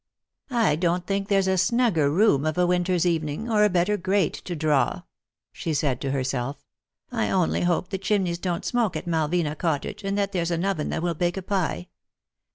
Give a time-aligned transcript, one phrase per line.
[0.49, 4.33] I don't think there's a snugger room of a winter's evening, or a better grate
[4.45, 5.03] to draw,"
[5.51, 6.65] she said to herself."
[7.11, 10.89] I only hope the chimneys don't smoke at Malvina Cottage, and that there's an oven
[10.89, 11.87] that will bake a pie.